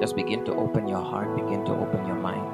[0.00, 2.46] Just begin to open your heart, begin to open your mind.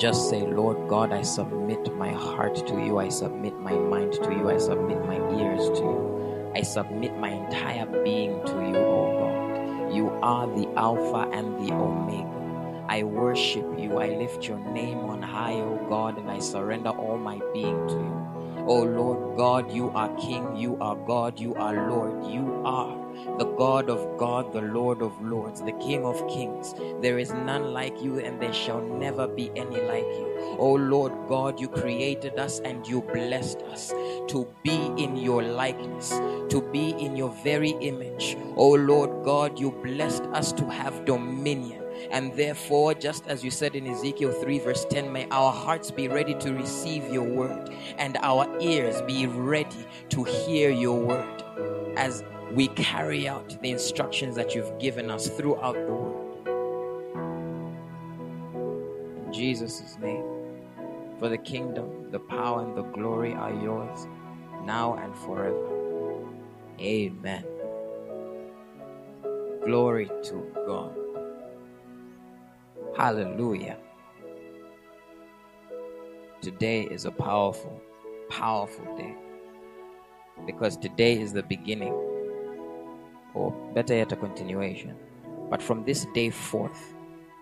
[0.00, 2.98] Just say, Lord God, I submit my heart to you.
[2.98, 4.48] I submit my mind to you.
[4.48, 6.52] I submit my ears to you.
[6.54, 9.94] I submit my entire being to you, oh God.
[9.94, 12.86] You are the Alpha and the Omega.
[12.88, 13.98] I worship you.
[13.98, 17.94] I lift your name on high, oh God, and I surrender all my being to
[17.94, 18.64] you.
[18.66, 22.97] Oh Lord God, you are King, you are God, you are Lord, you are
[23.38, 26.74] the God of God, the Lord of Lords, the King of Kings.
[27.00, 30.56] There is none like you, and there shall never be any like you.
[30.58, 33.90] Oh Lord God, you created us and you blessed us
[34.28, 36.10] to be in your likeness,
[36.50, 38.36] to be in your very image.
[38.56, 41.82] Oh Lord God, you blessed us to have dominion.
[42.10, 46.08] And therefore, just as you said in Ezekiel 3, verse 10, may our hearts be
[46.08, 51.42] ready to receive your word and our ears be ready to hear your word
[51.96, 56.48] as we carry out the instructions that you've given us throughout the world.
[59.26, 60.24] In Jesus' name,
[61.18, 64.06] for the kingdom, the power, and the glory are yours
[64.64, 65.78] now and forever.
[66.80, 67.44] Amen.
[69.64, 70.96] Glory to God.
[72.96, 73.78] Hallelujah.
[76.40, 77.80] Today is a powerful,
[78.30, 79.14] powerful day
[80.46, 81.94] because today is the beginning,
[83.38, 84.94] or better yet, a continuation.
[85.50, 86.94] But from this day forth,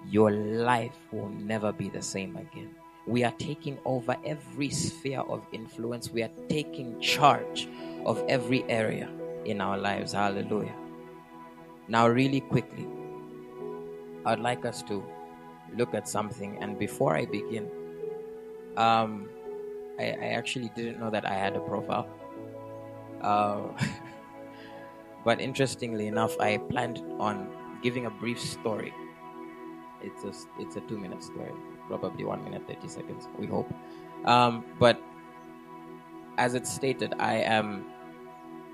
[0.08, 2.70] your life will never be the same again.
[3.06, 7.68] We are taking over every sphere of influence, we are taking charge
[8.04, 9.08] of every area
[9.44, 10.12] in our lives.
[10.12, 10.74] Hallelujah.
[11.88, 12.86] Now, really quickly,
[14.24, 15.04] I'd like us to
[15.76, 16.58] look at something.
[16.60, 17.70] And before I begin,
[18.76, 19.28] um,
[19.98, 22.08] I, I actually didn't know that I had a profile.
[23.22, 23.68] Uh,
[25.26, 27.50] but interestingly enough, I planned on
[27.82, 28.94] giving a brief story.
[30.00, 31.50] It's a, it's a two minute story,
[31.88, 33.68] probably one minute, 30 seconds, we hope.
[34.24, 35.02] Um, but
[36.38, 37.86] as it's stated, I am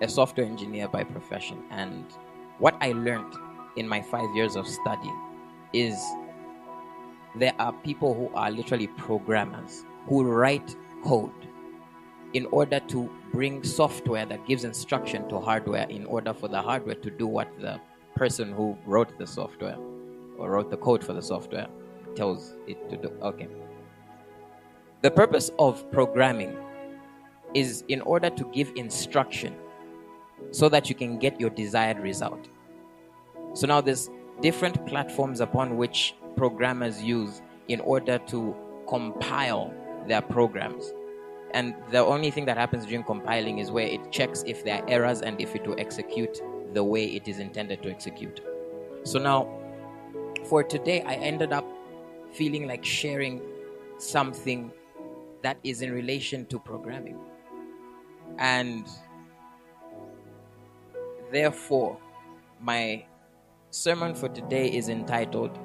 [0.03, 1.65] a software engineer by profession.
[1.71, 2.05] And
[2.59, 3.33] what I learned
[3.77, 5.11] in my five years of study
[5.73, 5.99] is
[7.35, 11.33] there are people who are literally programmers who write code
[12.35, 16.95] in order to bring software that gives instruction to hardware in order for the hardware
[16.97, 17.81] to do what the
[18.15, 19.77] person who wrote the software
[20.39, 21.67] or wrote the code for the software
[22.15, 23.09] tells it to do.
[23.23, 23.49] Okay.
[25.01, 26.57] The purpose of programming
[27.55, 29.55] is in order to give instruction
[30.51, 32.49] so that you can get your desired result.
[33.55, 34.11] So now there's
[34.41, 38.55] different platforms upon which programmers use in order to
[38.89, 39.73] compile
[40.07, 40.93] their programs.
[41.55, 44.89] And the only thing that happens during compiling is where it checks if there are
[44.89, 46.41] errors and if it will execute
[46.73, 48.41] the way it is intended to execute.
[49.05, 49.49] So now,
[50.45, 51.67] for today, I ended up
[52.33, 53.43] feeling like sharing
[53.99, 54.73] something
[55.43, 57.19] that is in relation to programming.
[58.39, 58.87] And
[61.31, 61.99] therefore,
[62.61, 63.05] my
[63.71, 65.59] sermon for today is entitled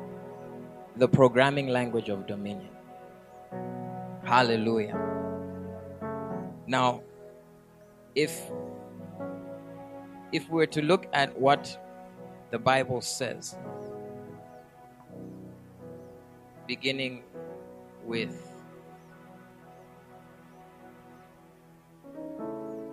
[0.98, 2.70] The Programming Language of Dominion.
[4.26, 5.17] Hallelujah.
[6.68, 7.02] Now,
[8.14, 8.52] if
[10.34, 11.80] if we're to look at what
[12.52, 13.56] the Bible says,
[16.68, 17.24] beginning
[18.04, 18.36] with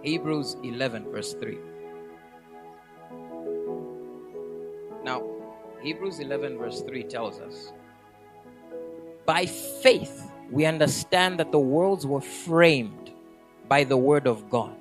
[0.03, 1.59] Hebrews 11, verse 3.
[5.03, 5.23] Now,
[5.83, 7.73] Hebrews 11, verse 3 tells us
[9.27, 13.04] By faith, we understand that the worlds were framed
[13.69, 14.77] by the word of God,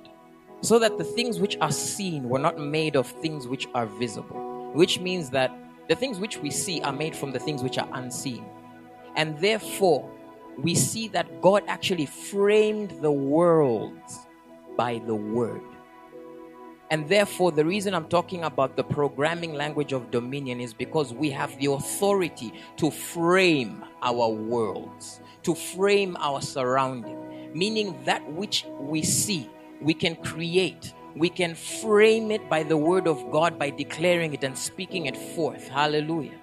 [0.60, 4.72] so that the things which are seen were not made of things which are visible,
[4.72, 5.52] which means that
[5.88, 8.44] the things which we see are made from the things which are unseen.
[9.16, 10.10] And therefore,
[10.56, 14.26] we see that God actually framed the worlds
[14.76, 15.62] by the word.
[16.90, 21.30] And therefore, the reason I'm talking about the programming language of dominion is because we
[21.30, 27.18] have the authority to frame our worlds, to frame our surrounding,
[27.54, 29.48] meaning that which we see,
[29.80, 30.92] we can create.
[31.16, 35.16] We can frame it by the word of God by declaring it and speaking it
[35.16, 35.68] forth.
[35.68, 36.38] Hallelujah.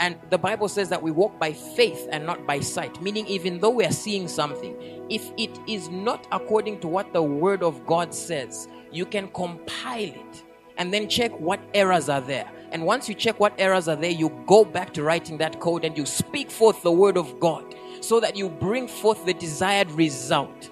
[0.00, 3.60] And the Bible says that we walk by faith and not by sight, meaning, even
[3.60, 4.76] though we are seeing something,
[5.08, 10.02] if it is not according to what the Word of God says, you can compile
[10.02, 10.42] it
[10.76, 12.50] and then check what errors are there.
[12.72, 15.84] And once you check what errors are there, you go back to writing that code
[15.84, 19.90] and you speak forth the Word of God so that you bring forth the desired
[19.92, 20.70] result.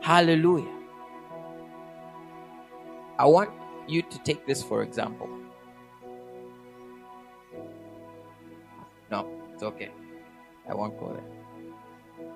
[0.00, 0.72] Hallelujah.
[3.18, 3.50] I want
[3.86, 5.28] you to take this for example.
[9.10, 9.90] No, it's okay.
[10.68, 12.26] I won't go there.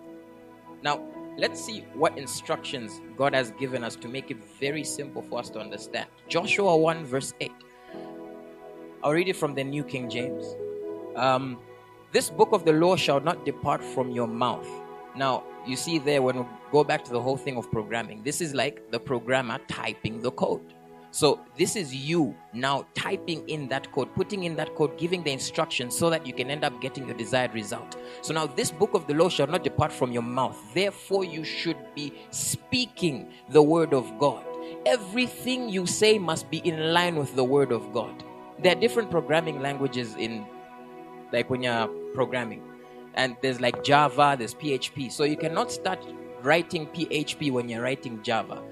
[0.83, 1.03] Now,
[1.37, 5.51] let's see what instructions God has given us to make it very simple for us
[5.51, 6.09] to understand.
[6.29, 7.53] Joshua 1, verse 8.
[9.03, 10.55] I'll read it from the New King James.
[11.17, 11.59] Um,
[12.13, 14.69] this book of the law shall not depart from your mouth.
[15.17, 18.41] Now, you see there when we go back to the whole thing of programming, this
[18.41, 20.75] is like the programmer typing the code.
[21.13, 25.33] So this is you now typing in that code, putting in that code, giving the
[25.33, 27.97] instructions so that you can end up getting your desired result.
[28.23, 30.57] So now this book of the law shall not depart from your mouth.
[30.73, 34.45] Therefore, you should be speaking the word of God.
[34.87, 38.23] Everything you say must be in line with the word of God.
[38.63, 40.47] There are different programming languages in
[41.33, 42.63] like when you're programming.
[43.15, 45.11] And there's like Java, there's PHP.
[45.11, 46.05] So you cannot start
[46.43, 48.63] writing PHP when you're writing Java.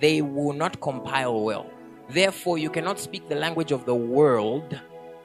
[0.00, 1.70] They will not compile well
[2.10, 4.78] Therefore, you cannot speak the language of the world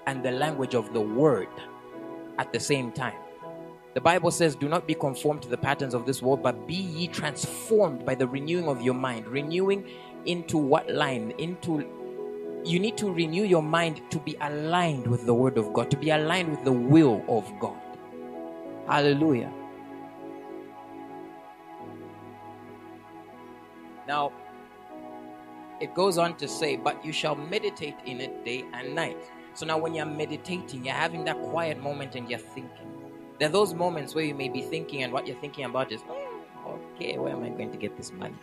[0.05, 1.47] and the language of the word
[2.37, 3.15] at the same time.
[3.95, 6.75] The Bible says, Do not be conformed to the patterns of this world, but be
[6.75, 9.25] ye transformed by the renewing of your mind.
[9.25, 9.89] Renewing
[10.25, 11.33] into what line?
[11.39, 11.89] Into
[12.65, 15.97] you need to renew your mind to be aligned with the word of God, to
[15.97, 17.77] be aligned with the will of God.
[18.87, 19.51] Hallelujah.
[24.07, 24.31] Now,
[25.79, 29.17] it goes on to say, But you shall meditate in it day and night.
[29.53, 32.91] So now, when you're meditating, you're having that quiet moment and you're thinking.
[33.39, 36.01] There are those moments where you may be thinking, and what you're thinking about is,
[36.09, 38.37] oh, okay, where am I going to get this money?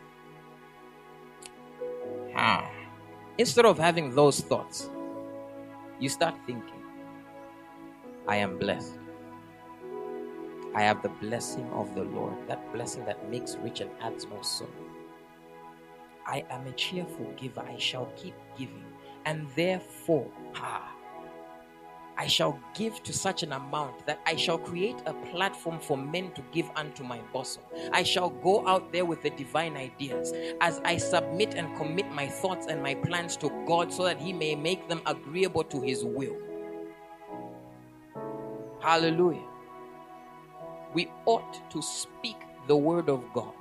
[2.37, 2.71] Ah.
[3.39, 4.91] Instead of having those thoughts,
[5.99, 6.83] you start thinking,
[8.29, 8.99] I am blessed.
[10.75, 14.41] I have the blessing of the Lord, that blessing that makes rich and adds no
[14.43, 14.71] sorrow.
[16.27, 17.61] I am a cheerful giver.
[17.61, 18.85] I shall keep giving.
[19.25, 20.93] And therefore, ah,
[22.23, 26.31] I shall give to such an amount that I shall create a platform for men
[26.35, 27.65] to give unto my bosom.
[27.93, 32.29] I shall go out there with the divine ideas as I submit and commit my
[32.29, 36.05] thoughts and my plans to God so that He may make them agreeable to His
[36.05, 36.37] will.
[38.79, 39.49] Hallelujah.
[40.95, 42.37] We ought to speak
[42.69, 43.53] the word of God,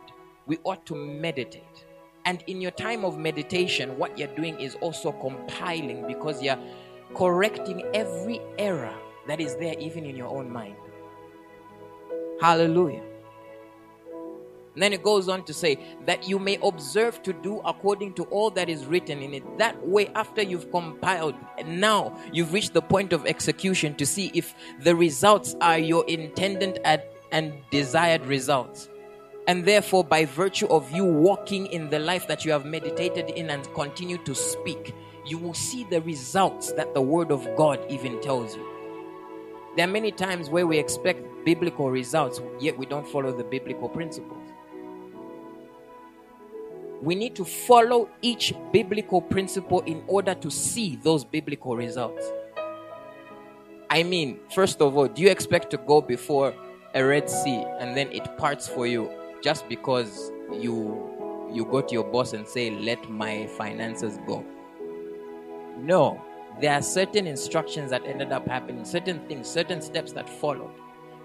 [0.46, 1.86] we ought to meditate.
[2.25, 6.60] And in your time of meditation, what you're doing is also compiling because you're
[7.16, 8.94] correcting every error
[9.28, 10.75] that is there, even in your own mind.
[12.40, 13.04] Hallelujah.
[14.74, 18.24] And then it goes on to say that you may observe to do according to
[18.25, 19.58] all that is written in it.
[19.58, 24.31] That way, after you've compiled, and now you've reached the point of execution to see
[24.34, 26.80] if the results are your intended
[27.34, 28.88] and desired results.
[29.48, 33.50] And therefore, by virtue of you walking in the life that you have meditated in
[33.50, 34.94] and continue to speak,
[35.25, 38.68] you will see the results that the Word of God even tells you.
[39.75, 43.88] There are many times where we expect biblical results, yet we don't follow the biblical
[43.88, 44.50] principles.
[47.01, 52.31] We need to follow each biblical principle in order to see those biblical results.
[53.89, 56.53] I mean, first of all, do you expect to go before
[56.94, 61.07] a Red Sea and then it parts for you just because you
[61.51, 64.45] you go to your boss and say let my finances go
[65.77, 66.21] no
[66.59, 70.72] there are certain instructions that ended up happening certain things certain steps that followed.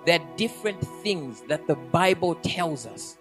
[0.04, 3.18] There are different things that the bible tells us.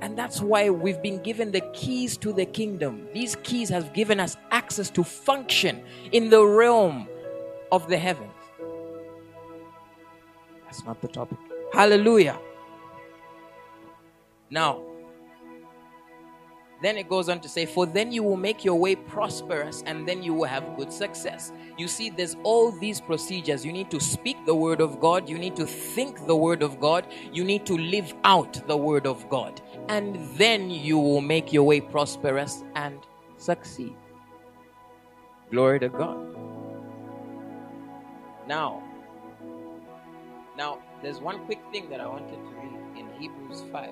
[0.00, 3.08] And that's why we've been given the keys to the kingdom.
[3.12, 5.82] These keys have given us access to function
[6.12, 7.08] in the realm
[7.72, 8.30] of the heavens.
[10.64, 11.38] That's not the topic.
[11.72, 12.38] Hallelujah.
[14.50, 14.82] Now,
[16.86, 20.06] then it goes on to say, For then you will make your way prosperous and
[20.06, 21.52] then you will have good success.
[21.76, 23.64] You see, there's all these procedures.
[23.66, 26.78] You need to speak the word of God, you need to think the word of
[26.78, 29.60] God, you need to live out the word of God.
[29.88, 33.00] And then you will make your way prosperous and
[33.36, 33.96] succeed.
[35.50, 36.36] Glory to God.
[38.46, 38.80] Now,
[40.56, 43.90] now there's one quick thing that I wanted to read in Hebrews 5.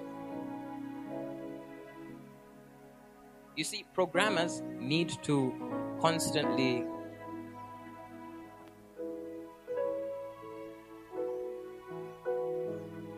[3.56, 5.54] You see, programmers need to
[6.00, 6.84] constantly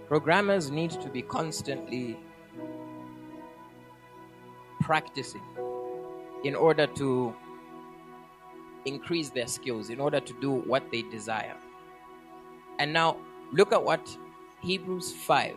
[0.09, 2.19] programmers need to be constantly
[4.83, 5.43] practicing
[6.45, 7.35] in order to
[8.85, 11.57] increase their skills, in order to do what they desire.
[12.79, 13.17] And now,
[13.53, 14.17] look at what
[14.63, 15.57] Hebrews 5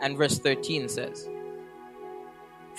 [0.00, 1.29] and verse 13 says.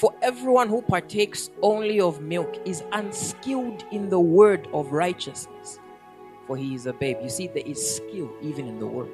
[0.01, 5.77] For everyone who partakes only of milk is unskilled in the word of righteousness,
[6.47, 7.17] for he is a babe.
[7.21, 9.11] You see, there is skill even in the word.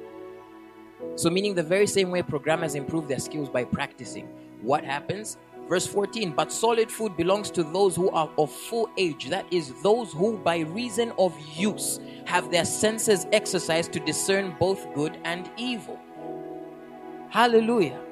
[1.16, 4.28] So, meaning the very same way programmers improve their skills by practicing.
[4.62, 5.36] What happens?
[5.68, 9.74] Verse 14, but solid food belongs to those who are of full age, that is,
[9.82, 15.50] those who by reason of use have their senses exercised to discern both good and
[15.58, 16.00] evil.
[17.28, 18.07] Hallelujah.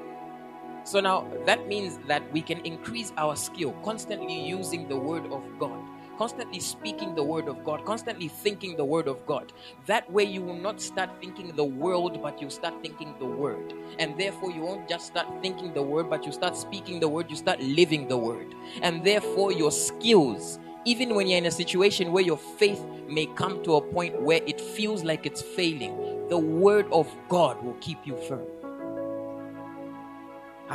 [0.87, 5.43] So now that means that we can increase our skill constantly using the word of
[5.59, 5.83] God
[6.17, 9.53] constantly speaking the word of God, constantly thinking the word of God.
[9.87, 13.75] That way, you will not start thinking the world, but you start thinking the word.
[13.99, 17.31] And therefore, you won't just start thinking the word, but you start speaking the word,
[17.31, 18.55] you start living the word.
[18.83, 23.63] And therefore, your skills, even when you're in a situation where your faith may come
[23.65, 27.99] to a point where it feels like it's failing, the word of God will keep
[28.07, 28.47] you firm.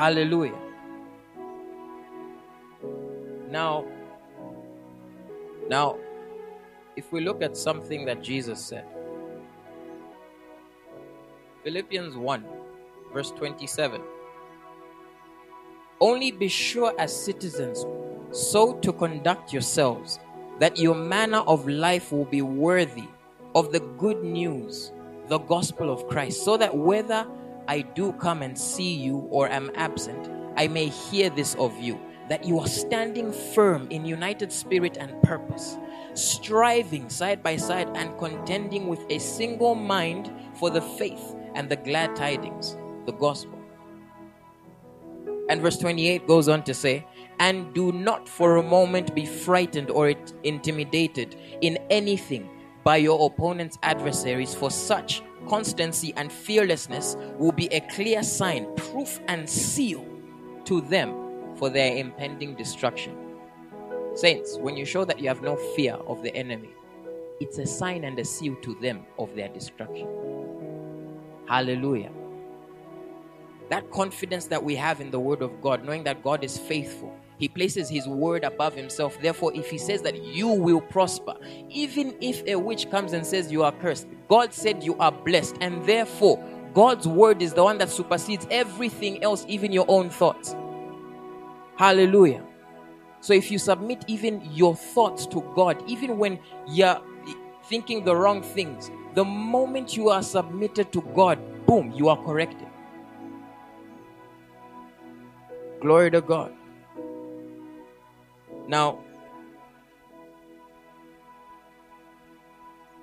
[0.02, 0.58] Hallelujah.
[3.52, 3.86] Now,
[5.70, 6.00] now,
[6.96, 8.84] if we look at something that Jesus said,
[11.64, 12.46] Philippians 1,
[13.14, 14.02] verse 27.
[16.00, 17.86] Only be sure as citizens
[18.32, 20.18] so to conduct yourselves
[20.58, 23.08] that your manner of life will be worthy
[23.54, 24.92] of the good news,
[25.28, 27.28] the gospel of Christ, so that whether
[27.68, 32.00] I do come and see you or am absent, I may hear this of you
[32.30, 35.78] that you are standing firm in united spirit and purpose,
[36.14, 41.76] striving side by side and contending with a single mind for the faith and the
[41.76, 43.60] glad tidings, the gospel.
[45.50, 47.06] And verse 28 goes on to say,
[47.40, 50.14] And do not for a moment be frightened or
[50.44, 52.50] intimidated in anything
[52.86, 59.20] by your opponent's adversaries, for such constancy and fearlessness will be a clear sign, proof,
[59.28, 60.06] and seal
[60.66, 63.16] to them for their impending destruction.
[64.14, 66.70] Saints, when you show that you have no fear of the enemy,
[67.40, 70.08] it's a sign and a seal to them of their destruction.
[71.48, 72.12] Hallelujah.
[73.70, 77.16] That confidence that we have in the Word of God, knowing that God is faithful,
[77.42, 79.20] He places His Word above Himself.
[79.20, 81.34] Therefore, if He says that you will prosper,
[81.70, 85.56] even if a witch comes and says you are cursed, God said you are blessed,
[85.60, 86.38] and therefore,
[86.76, 90.56] God's Word is the one that supersedes everything else, even your own thoughts.
[91.78, 92.46] Hallelujah.
[93.22, 97.02] So if you submit even your thoughts to God, even when you're
[97.66, 102.68] thinking the wrong things, the moment you are submitted to God, boom, you are corrected.
[105.80, 106.54] Glory to God.
[108.72, 109.00] Now,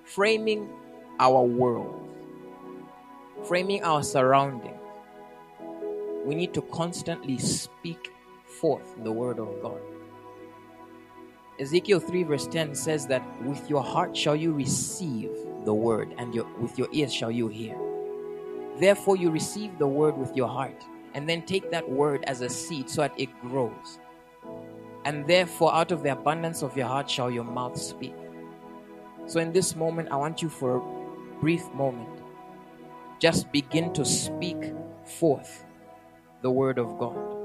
[0.02, 0.70] framing
[1.20, 2.08] our world,
[3.44, 4.80] framing our surroundings,
[6.24, 8.10] we need to constantly speak
[8.46, 9.82] forth the word of God.
[11.60, 15.28] Ezekiel 3, verse 10 says that with your heart shall you receive
[15.66, 17.76] the word, and your, with your ears shall you hear.
[18.80, 20.82] Therefore, you receive the word with your heart,
[21.12, 23.98] and then take that word as a seed so that it grows.
[25.04, 28.14] And therefore, out of the abundance of your heart shall your mouth speak.
[29.26, 32.20] So, in this moment, I want you for a brief moment,
[33.18, 34.72] just begin to speak
[35.04, 35.64] forth
[36.42, 37.38] the word of God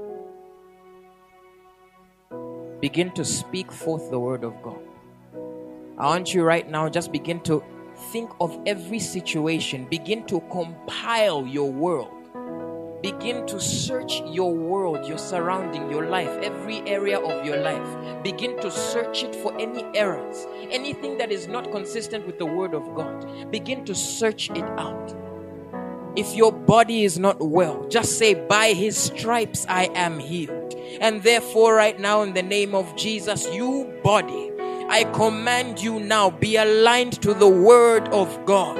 [2.84, 4.78] begin to speak forth the word of God.
[5.96, 7.64] I want you right now, just begin to
[8.12, 12.23] think of every situation, begin to compile your world.
[13.04, 18.22] Begin to search your world, your surrounding, your life, every area of your life.
[18.22, 22.72] Begin to search it for any errors, anything that is not consistent with the Word
[22.72, 23.50] of God.
[23.50, 25.14] Begin to search it out.
[26.16, 30.72] If your body is not well, just say, By His stripes I am healed.
[30.98, 34.50] And therefore, right now, in the name of Jesus, you body,
[34.88, 38.78] I command you now, be aligned to the word of God.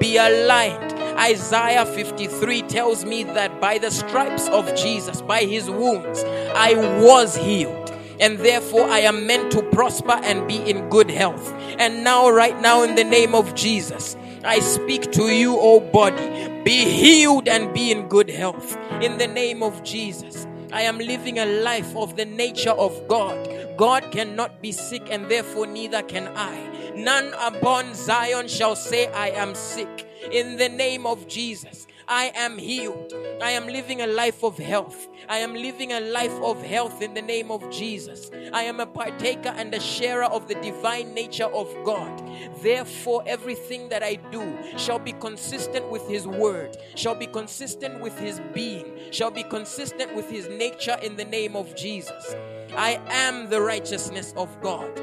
[0.00, 0.95] Be aligned.
[1.18, 7.36] Isaiah 53 tells me that by the stripes of Jesus, by his wounds, I was
[7.36, 7.90] healed.
[8.20, 11.52] And therefore, I am meant to prosper and be in good health.
[11.78, 16.62] And now, right now, in the name of Jesus, I speak to you, O body,
[16.64, 18.76] be healed and be in good health.
[19.02, 20.46] In the name of Jesus.
[20.72, 23.76] I am living a life of the nature of God.
[23.76, 26.92] God cannot be sick, and therefore neither can I.
[26.94, 30.05] None upon Zion shall say, I am sick.
[30.30, 31.86] In the name of Jesus.
[32.08, 33.12] I am healed.
[33.42, 35.08] I am living a life of health.
[35.28, 38.30] I am living a life of health in the name of Jesus.
[38.52, 42.22] I am a partaker and a sharer of the divine nature of God.
[42.62, 48.16] Therefore, everything that I do shall be consistent with His word, shall be consistent with
[48.18, 52.36] His being, shall be consistent with His nature in the name of Jesus.
[52.76, 55.00] I am the righteousness of God.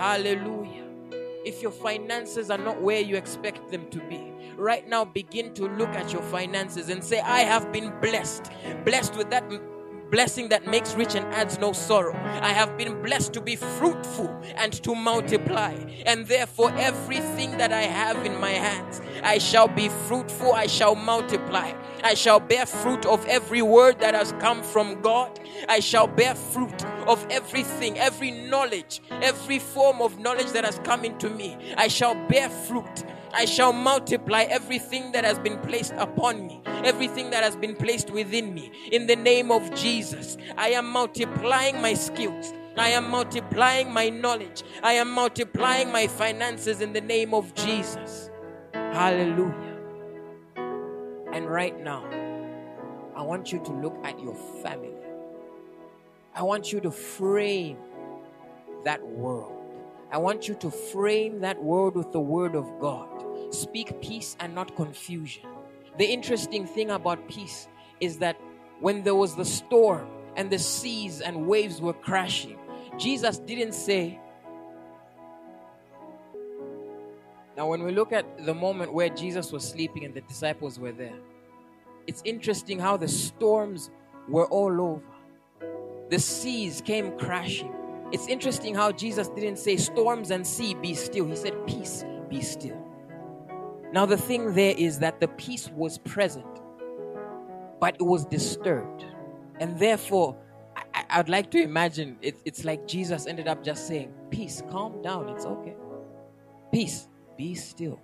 [0.00, 0.86] Hallelujah.
[1.44, 5.68] If your finances are not where you expect them to be, right now begin to
[5.68, 8.50] look at your finances and say, I have been blessed.
[8.86, 9.44] Blessed with that
[10.10, 12.14] blessing that makes rich and adds no sorrow.
[12.40, 15.74] I have been blessed to be fruitful and to multiply.
[16.06, 20.94] And therefore, everything that I have in my hands, I shall be fruitful, I shall
[20.94, 21.74] multiply.
[22.02, 25.38] I shall bear fruit of every word that has come from God.
[25.68, 31.04] I shall bear fruit of everything, every knowledge, every form of knowledge that has come
[31.04, 31.56] into me.
[31.76, 33.04] I shall bear fruit.
[33.32, 38.10] I shall multiply everything that has been placed upon me, everything that has been placed
[38.10, 38.72] within me.
[38.90, 42.52] In the name of Jesus, I am multiplying my skills.
[42.76, 44.62] I am multiplying my knowledge.
[44.82, 48.30] I am multiplying my finances in the name of Jesus.
[48.72, 49.76] Hallelujah.
[51.32, 52.04] And right now,
[53.14, 54.99] I want you to look at your family.
[56.34, 57.78] I want you to frame
[58.84, 59.56] that world.
[60.12, 63.08] I want you to frame that world with the word of God.
[63.50, 65.44] Speak peace and not confusion.
[65.98, 67.68] The interesting thing about peace
[68.00, 68.40] is that
[68.80, 72.58] when there was the storm and the seas and waves were crashing,
[72.96, 74.18] Jesus didn't say,
[77.56, 80.92] Now, when we look at the moment where Jesus was sleeping and the disciples were
[80.92, 81.18] there,
[82.06, 83.90] it's interesting how the storms
[84.28, 85.09] were all over.
[86.10, 87.72] The seas came crashing.
[88.12, 91.26] It's interesting how Jesus didn't say, Storms and sea, be still.
[91.26, 92.84] He said, Peace, be still.
[93.92, 96.46] Now, the thing there is that the peace was present,
[97.80, 99.04] but it was disturbed.
[99.60, 100.36] And therefore,
[100.76, 105.00] I, I'd like to imagine it, it's like Jesus ended up just saying, Peace, calm
[105.02, 105.76] down, it's okay.
[106.72, 108.00] Peace, be still.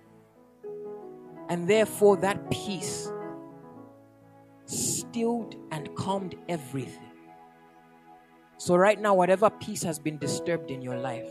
[1.49, 3.11] And therefore, that peace
[4.65, 7.11] stilled and calmed everything.
[8.59, 11.29] So, right now, whatever peace has been disturbed in your life,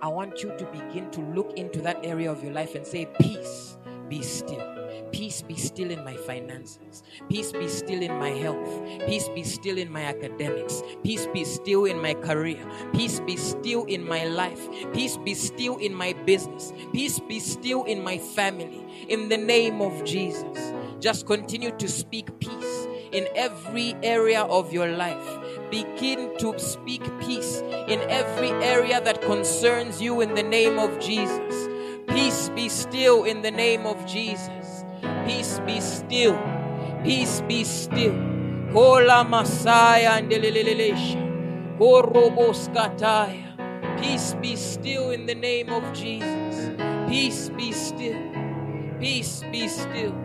[0.00, 3.08] I want you to begin to look into that area of your life and say,
[3.20, 3.76] Peace,
[4.08, 4.62] be still.
[5.10, 7.02] Peace be still in my finances.
[7.28, 8.68] Peace be still in my health.
[9.04, 10.82] Peace be still in my academics.
[11.02, 12.64] Peace be still in my career.
[12.92, 14.68] Peace be still in my life.
[14.92, 16.72] Peace be still in my business.
[16.92, 19.06] Peace be still in my family.
[19.08, 20.72] In the name of Jesus.
[21.00, 25.43] Just continue to speak peace in every area of your life.
[25.74, 27.58] Begin to speak peace
[27.88, 31.66] in every area that concerns you in the name of Jesus.
[32.06, 34.84] Peace be still in the name of Jesus.
[35.26, 36.38] Peace be still.
[37.02, 38.14] Peace be still.
[38.72, 40.30] Kola Masaya and.
[41.76, 43.98] Koroboskataya.
[43.98, 46.70] Peace be still in the name of Jesus.
[47.08, 48.22] Peace be still.
[49.00, 50.23] Peace be still.